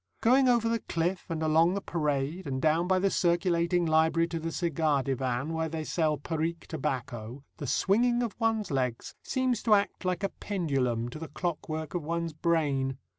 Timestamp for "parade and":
1.79-2.59